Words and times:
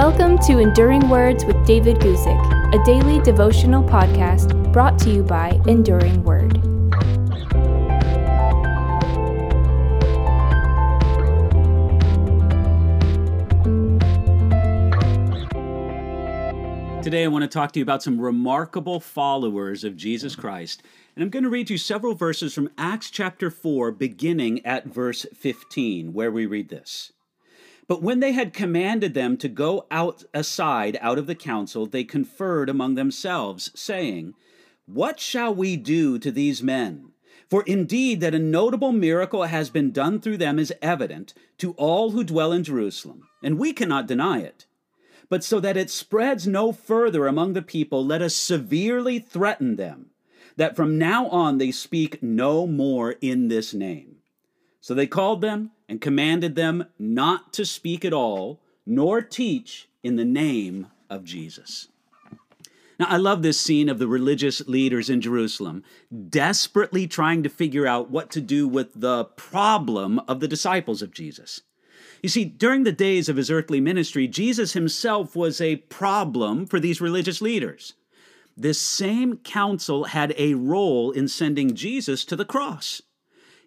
Welcome 0.00 0.38
to 0.46 0.60
Enduring 0.60 1.10
Words 1.10 1.44
with 1.44 1.62
David 1.66 1.98
Guzik, 1.98 2.74
a 2.74 2.82
daily 2.86 3.20
devotional 3.20 3.84
podcast 3.84 4.72
brought 4.72 4.98
to 5.00 5.10
you 5.10 5.22
by 5.22 5.60
Enduring 5.66 6.24
Word. 6.24 6.54
Today, 17.04 17.24
I 17.24 17.28
want 17.28 17.42
to 17.42 17.48
talk 17.48 17.72
to 17.72 17.78
you 17.78 17.82
about 17.82 18.02
some 18.02 18.18
remarkable 18.18 19.00
followers 19.00 19.84
of 19.84 19.98
Jesus 19.98 20.34
Christ. 20.34 20.82
And 21.14 21.22
I'm 21.22 21.28
going 21.28 21.44
to 21.44 21.50
read 21.50 21.68
you 21.68 21.76
several 21.76 22.14
verses 22.14 22.54
from 22.54 22.70
Acts 22.78 23.10
chapter 23.10 23.50
4, 23.50 23.92
beginning 23.92 24.64
at 24.64 24.86
verse 24.86 25.26
15, 25.34 26.14
where 26.14 26.32
we 26.32 26.46
read 26.46 26.70
this. 26.70 27.12
But 27.90 28.02
when 28.02 28.20
they 28.20 28.30
had 28.30 28.52
commanded 28.52 29.14
them 29.14 29.36
to 29.38 29.48
go 29.48 29.84
out 29.90 30.22
aside 30.32 30.96
out 31.00 31.18
of 31.18 31.26
the 31.26 31.34
council, 31.34 31.86
they 31.86 32.04
conferred 32.04 32.68
among 32.68 32.94
themselves, 32.94 33.72
saying, 33.74 34.34
What 34.86 35.18
shall 35.18 35.52
we 35.52 35.76
do 35.76 36.16
to 36.20 36.30
these 36.30 36.62
men? 36.62 37.10
For 37.48 37.64
indeed 37.64 38.20
that 38.20 38.32
a 38.32 38.38
notable 38.38 38.92
miracle 38.92 39.42
has 39.42 39.70
been 39.70 39.90
done 39.90 40.20
through 40.20 40.36
them 40.36 40.60
is 40.60 40.72
evident 40.80 41.34
to 41.58 41.72
all 41.72 42.12
who 42.12 42.22
dwell 42.22 42.52
in 42.52 42.62
Jerusalem, 42.62 43.26
and 43.42 43.58
we 43.58 43.72
cannot 43.72 44.06
deny 44.06 44.38
it. 44.38 44.66
But 45.28 45.42
so 45.42 45.58
that 45.58 45.76
it 45.76 45.90
spreads 45.90 46.46
no 46.46 46.70
further 46.70 47.26
among 47.26 47.54
the 47.54 47.60
people, 47.60 48.06
let 48.06 48.22
us 48.22 48.36
severely 48.36 49.18
threaten 49.18 49.74
them, 49.74 50.10
that 50.54 50.76
from 50.76 50.96
now 50.96 51.26
on 51.30 51.58
they 51.58 51.72
speak 51.72 52.22
no 52.22 52.68
more 52.68 53.16
in 53.20 53.48
this 53.48 53.74
name. 53.74 54.18
So 54.80 54.94
they 54.94 55.08
called 55.08 55.40
them 55.40 55.72
and 55.90 56.00
commanded 56.00 56.54
them 56.54 56.86
not 57.00 57.52
to 57.52 57.66
speak 57.66 58.04
at 58.04 58.12
all, 58.12 58.60
nor 58.86 59.20
teach 59.20 59.88
in 60.04 60.14
the 60.14 60.24
name 60.24 60.86
of 61.10 61.24
Jesus. 61.24 61.88
Now, 63.00 63.06
I 63.08 63.16
love 63.16 63.42
this 63.42 63.60
scene 63.60 63.88
of 63.88 63.98
the 63.98 64.06
religious 64.06 64.66
leaders 64.68 65.10
in 65.10 65.20
Jerusalem 65.20 65.82
desperately 66.28 67.08
trying 67.08 67.42
to 67.42 67.48
figure 67.48 67.88
out 67.88 68.10
what 68.10 68.30
to 68.30 68.40
do 68.40 68.68
with 68.68 69.00
the 69.00 69.24
problem 69.24 70.20
of 70.28 70.38
the 70.38 70.46
disciples 70.46 71.02
of 71.02 71.12
Jesus. 71.12 71.62
You 72.22 72.28
see, 72.28 72.44
during 72.44 72.84
the 72.84 72.92
days 72.92 73.28
of 73.28 73.36
his 73.36 73.50
earthly 73.50 73.80
ministry, 73.80 74.28
Jesus 74.28 74.74
himself 74.74 75.34
was 75.34 75.60
a 75.60 75.76
problem 75.76 76.66
for 76.66 76.78
these 76.78 77.00
religious 77.00 77.42
leaders. 77.42 77.94
This 78.56 78.80
same 78.80 79.38
council 79.38 80.04
had 80.04 80.34
a 80.36 80.54
role 80.54 81.10
in 81.10 81.26
sending 81.26 81.74
Jesus 81.74 82.24
to 82.26 82.36
the 82.36 82.44
cross. 82.44 83.02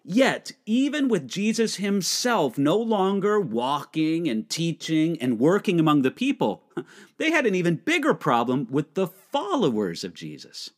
Yet, 0.06 0.52
even 0.66 1.08
with 1.08 1.26
Jesus 1.26 1.76
himself 1.76 2.58
no 2.58 2.76
longer 2.76 3.40
walking 3.40 4.28
and 4.28 4.48
teaching 4.50 5.20
and 5.20 5.38
working 5.38 5.80
among 5.80 6.02
the 6.02 6.10
people, 6.10 6.62
they 7.16 7.30
had 7.30 7.46
an 7.46 7.54
even 7.54 7.76
bigger 7.76 8.12
problem 8.12 8.66
with 8.70 8.94
the 8.94 9.06
followers 9.06 10.04
of 10.04 10.12
Jesus. 10.12 10.70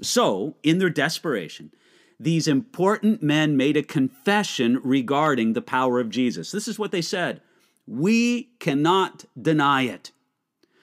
So, 0.00 0.54
in 0.62 0.78
their 0.78 0.88
desperation, 0.88 1.72
these 2.20 2.46
important 2.46 3.24
men 3.24 3.56
made 3.56 3.76
a 3.76 3.82
confession 3.82 4.78
regarding 4.84 5.52
the 5.52 5.62
power 5.62 5.98
of 5.98 6.08
Jesus. 6.08 6.52
This 6.52 6.68
is 6.68 6.78
what 6.78 6.92
they 6.92 7.02
said 7.02 7.40
We 7.88 8.50
cannot 8.60 9.24
deny 9.40 9.82
it. 9.82 10.12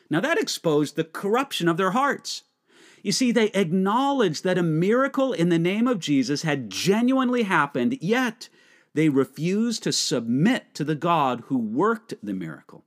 Now, 0.09 0.19
that 0.19 0.37
exposed 0.37 0.97
the 0.97 1.05
corruption 1.05 1.69
of 1.69 1.77
their 1.77 1.91
hearts. 1.91 2.43
You 3.03 3.11
see, 3.11 3.31
they 3.31 3.49
acknowledged 3.51 4.43
that 4.43 4.57
a 4.57 4.63
miracle 4.63 5.33
in 5.33 5.49
the 5.49 5.59
name 5.59 5.87
of 5.87 5.99
Jesus 5.99 6.41
had 6.41 6.69
genuinely 6.69 7.43
happened, 7.43 7.97
yet 8.01 8.49
they 8.93 9.09
refused 9.09 9.83
to 9.83 9.91
submit 9.91 10.73
to 10.73 10.83
the 10.83 10.95
God 10.95 11.43
who 11.47 11.57
worked 11.57 12.15
the 12.23 12.33
miracle. 12.33 12.83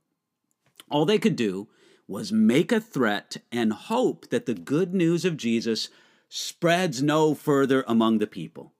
All 0.89 1.05
they 1.05 1.19
could 1.19 1.35
do 1.35 1.69
was 2.07 2.31
make 2.31 2.71
a 2.71 2.81
threat 2.81 3.37
and 3.51 3.71
hope 3.71 4.29
that 4.29 4.45
the 4.45 4.53
good 4.53 4.93
news 4.93 5.23
of 5.23 5.37
Jesus 5.37 5.89
spreads 6.27 7.01
no 7.01 7.33
further 7.33 7.85
among 7.87 8.17
the 8.17 8.27
people. 8.27 8.73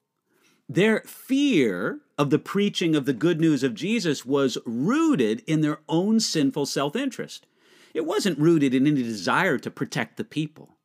Their 0.68 1.02
fear 1.02 2.02
of 2.18 2.30
the 2.30 2.40
preaching 2.40 2.96
of 2.96 3.06
the 3.06 3.14
good 3.14 3.40
news 3.40 3.64
of 3.64 3.74
Jesus 3.74 4.26
was 4.26 4.58
rooted 4.66 5.44
in 5.48 5.62
their 5.62 5.80
own 5.90 6.20
sinful 6.20 6.66
self 6.66 6.96
interest. 6.96 7.46
It 7.94 8.06
wasn't 8.06 8.40
rooted 8.40 8.74
in 8.74 8.88
any 8.88 9.04
desire 9.04 9.58
to 9.58 9.72
protect 9.72 10.18
the 10.18 10.24
people. 10.24 10.78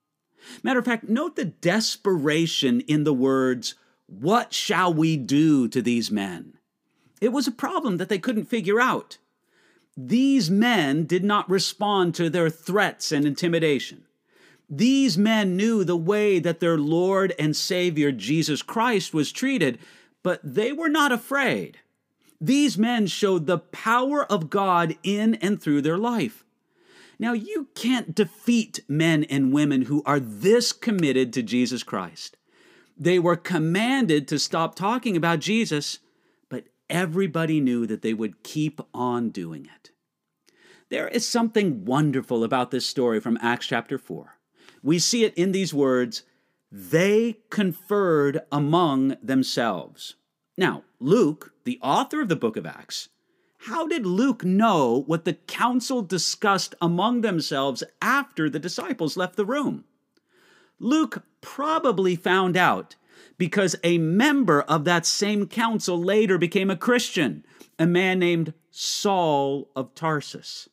Matter 0.62 0.78
of 0.78 0.84
fact, 0.84 1.08
note 1.08 1.36
the 1.36 1.44
desperation 1.44 2.80
in 2.82 3.04
the 3.04 3.12
words, 3.12 3.74
What 4.06 4.52
shall 4.52 4.92
we 4.92 5.16
do 5.16 5.68
to 5.68 5.82
these 5.82 6.10
men? 6.10 6.54
It 7.20 7.32
was 7.32 7.46
a 7.46 7.52
problem 7.52 7.96
that 7.96 8.08
they 8.08 8.18
couldn't 8.18 8.44
figure 8.44 8.80
out. 8.80 9.18
These 9.96 10.50
men 10.50 11.06
did 11.06 11.24
not 11.24 11.48
respond 11.48 12.14
to 12.16 12.28
their 12.28 12.50
threats 12.50 13.12
and 13.12 13.24
intimidation. 13.24 14.04
These 14.68 15.16
men 15.16 15.56
knew 15.56 15.84
the 15.84 15.96
way 15.96 16.38
that 16.38 16.60
their 16.60 16.76
Lord 16.76 17.32
and 17.38 17.56
Savior 17.56 18.12
Jesus 18.12 18.62
Christ 18.62 19.14
was 19.14 19.32
treated, 19.32 19.78
but 20.22 20.40
they 20.42 20.72
were 20.72 20.88
not 20.88 21.12
afraid. 21.12 21.78
These 22.40 22.76
men 22.76 23.06
showed 23.06 23.46
the 23.46 23.58
power 23.58 24.30
of 24.30 24.50
God 24.50 24.96
in 25.02 25.36
and 25.36 25.62
through 25.62 25.82
their 25.82 25.96
life. 25.96 26.44
Now, 27.18 27.32
you 27.32 27.68
can't 27.74 28.14
defeat 28.14 28.80
men 28.88 29.24
and 29.24 29.52
women 29.52 29.82
who 29.82 30.02
are 30.04 30.20
this 30.20 30.72
committed 30.72 31.32
to 31.32 31.42
Jesus 31.42 31.82
Christ. 31.82 32.36
They 32.96 33.18
were 33.18 33.36
commanded 33.36 34.28
to 34.28 34.38
stop 34.38 34.74
talking 34.74 35.16
about 35.16 35.40
Jesus, 35.40 35.98
but 36.48 36.64
everybody 36.90 37.60
knew 37.60 37.86
that 37.86 38.02
they 38.02 38.14
would 38.14 38.42
keep 38.42 38.80
on 38.92 39.30
doing 39.30 39.68
it. 39.74 39.90
There 40.88 41.08
is 41.08 41.26
something 41.26 41.84
wonderful 41.84 42.44
about 42.44 42.70
this 42.70 42.86
story 42.86 43.20
from 43.20 43.38
Acts 43.40 43.66
chapter 43.66 43.98
4. 43.98 44.38
We 44.82 44.98
see 44.98 45.24
it 45.24 45.34
in 45.34 45.52
these 45.52 45.74
words 45.74 46.22
they 46.70 47.38
conferred 47.50 48.40
among 48.52 49.16
themselves. 49.22 50.16
Now, 50.58 50.84
Luke, 51.00 51.52
the 51.64 51.78
author 51.82 52.20
of 52.20 52.28
the 52.28 52.36
book 52.36 52.56
of 52.56 52.66
Acts, 52.66 53.08
how 53.58 53.86
did 53.86 54.06
Luke 54.06 54.44
know 54.44 55.02
what 55.06 55.24
the 55.24 55.34
council 55.34 56.02
discussed 56.02 56.74
among 56.80 57.20
themselves 57.20 57.82
after 58.00 58.48
the 58.48 58.58
disciples 58.58 59.16
left 59.16 59.36
the 59.36 59.44
room? 59.44 59.84
Luke 60.78 61.24
probably 61.40 62.16
found 62.16 62.56
out 62.56 62.96
because 63.38 63.76
a 63.82 63.98
member 63.98 64.62
of 64.62 64.84
that 64.84 65.06
same 65.06 65.46
council 65.46 66.00
later 66.00 66.38
became 66.38 66.70
a 66.70 66.76
Christian, 66.76 67.44
a 67.78 67.86
man 67.86 68.18
named 68.18 68.52
Saul 68.70 69.68
of 69.74 69.94
Tarsus. 69.94 70.68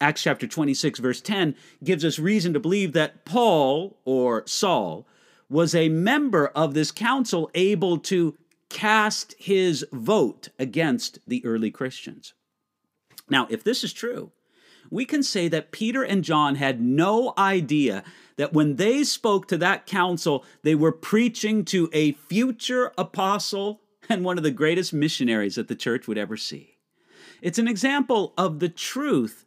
Acts 0.00 0.22
chapter 0.22 0.46
26, 0.46 0.98
verse 0.98 1.20
10 1.20 1.54
gives 1.82 2.04
us 2.04 2.18
reason 2.18 2.52
to 2.52 2.60
believe 2.60 2.92
that 2.92 3.24
Paul, 3.24 3.98
or 4.04 4.42
Saul, 4.46 5.06
was 5.48 5.74
a 5.74 5.88
member 5.88 6.48
of 6.48 6.74
this 6.74 6.90
council 6.90 7.50
able 7.54 7.98
to 7.98 8.36
cast 8.68 9.34
his 9.38 9.84
vote 9.92 10.48
against 10.58 11.18
the 11.26 11.44
early 11.44 11.70
Christians. 11.70 12.34
Now, 13.28 13.46
if 13.50 13.64
this 13.64 13.82
is 13.82 13.92
true, 13.92 14.32
we 14.90 15.04
can 15.04 15.22
say 15.22 15.48
that 15.48 15.72
Peter 15.72 16.02
and 16.02 16.22
John 16.22 16.56
had 16.56 16.80
no 16.80 17.34
idea 17.36 18.04
that 18.36 18.52
when 18.52 18.76
they 18.76 19.02
spoke 19.04 19.48
to 19.48 19.58
that 19.58 19.86
council, 19.86 20.44
they 20.62 20.74
were 20.74 20.92
preaching 20.92 21.64
to 21.66 21.90
a 21.92 22.12
future 22.12 22.92
apostle 22.96 23.80
and 24.08 24.24
one 24.24 24.38
of 24.38 24.44
the 24.44 24.50
greatest 24.50 24.92
missionaries 24.92 25.56
that 25.56 25.68
the 25.68 25.74
church 25.74 26.06
would 26.06 26.18
ever 26.18 26.36
see. 26.36 26.76
It's 27.42 27.58
an 27.58 27.68
example 27.68 28.32
of 28.38 28.60
the 28.60 28.68
truth 28.68 29.44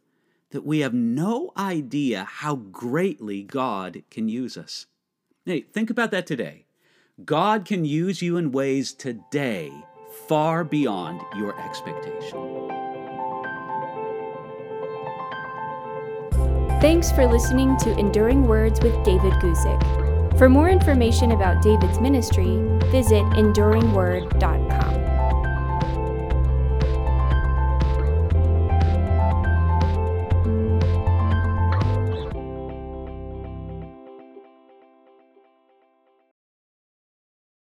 that 0.50 0.66
we 0.66 0.80
have 0.80 0.94
no 0.94 1.52
idea 1.56 2.24
how 2.24 2.56
greatly 2.56 3.42
God 3.42 4.02
can 4.10 4.28
use 4.28 4.56
us. 4.56 4.86
Hey, 5.44 5.62
think 5.62 5.90
about 5.90 6.10
that 6.10 6.26
today. 6.26 6.66
God 7.24 7.64
can 7.64 7.84
use 7.84 8.22
you 8.22 8.36
in 8.36 8.52
ways 8.52 8.92
today 8.92 9.72
far 10.28 10.64
beyond 10.64 11.20
your 11.36 11.58
expectation. 11.60 12.68
Thanks 16.80 17.12
for 17.12 17.26
listening 17.26 17.76
to 17.78 17.98
Enduring 17.98 18.46
Words 18.46 18.80
with 18.80 18.94
David 19.04 19.32
Guzik. 19.34 20.38
For 20.38 20.48
more 20.48 20.70
information 20.70 21.32
about 21.32 21.62
David's 21.62 22.00
ministry, 22.00 22.56
visit 22.90 23.24
enduringword.org. 23.34 24.79